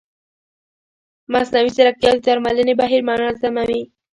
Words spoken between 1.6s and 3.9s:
ځیرکتیا د درملنې بهیر منظموي.